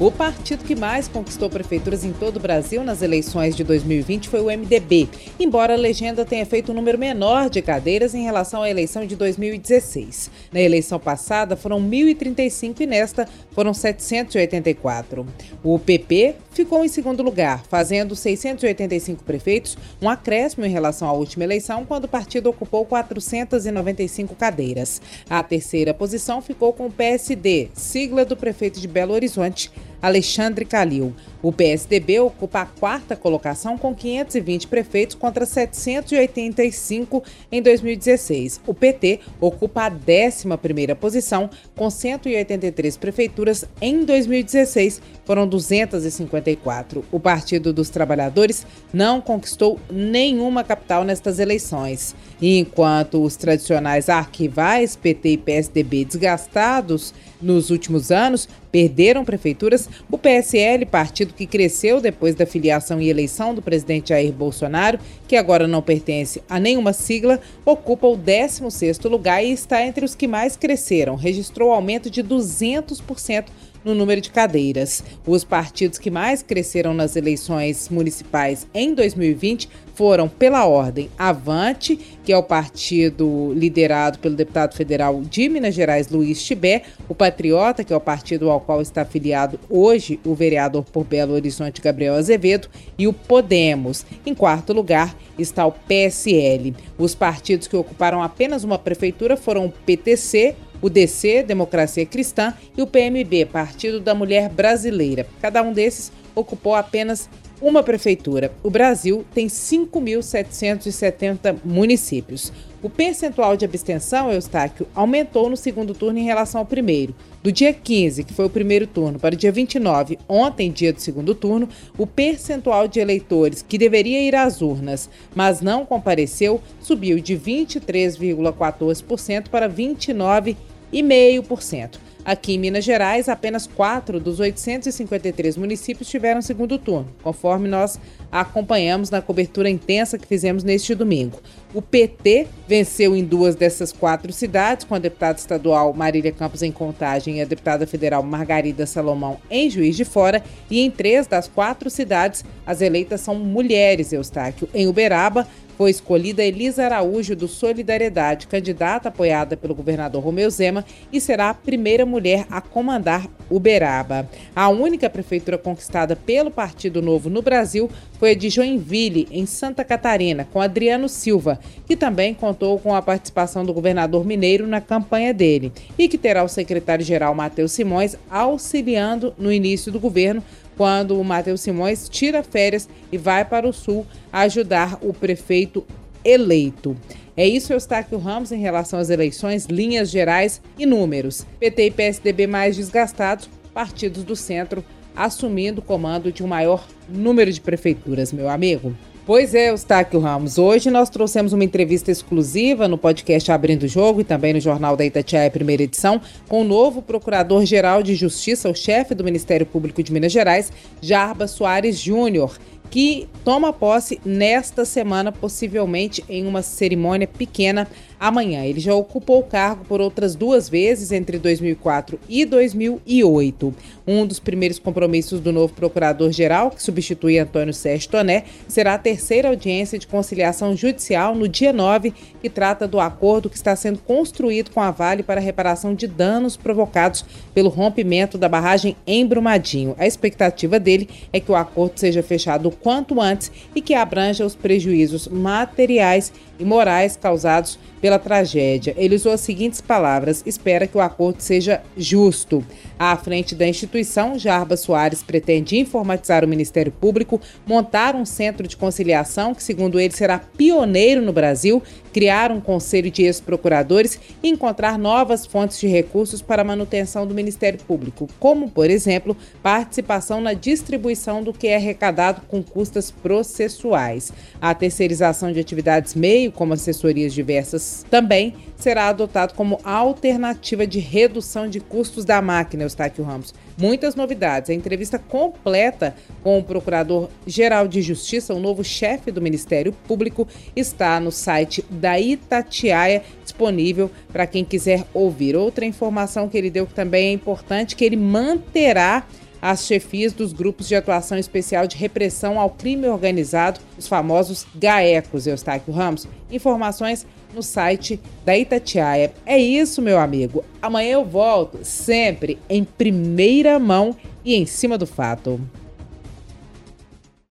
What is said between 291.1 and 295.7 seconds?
no site da Itatiaia, disponível para quem quiser ouvir.